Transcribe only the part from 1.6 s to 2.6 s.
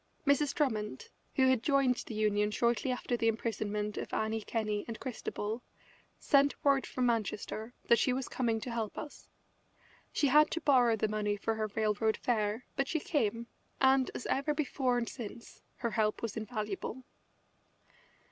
joined the Union